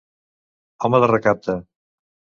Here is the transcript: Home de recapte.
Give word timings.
Home 0.89 1.01
de 1.05 1.11
recapte. 1.13 1.59